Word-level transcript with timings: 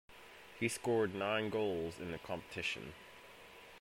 He 0.59 0.67
scored 0.67 1.13
nine 1.13 1.51
goals 1.51 1.99
in 1.99 2.11
the 2.11 2.17
competition. 2.17 2.93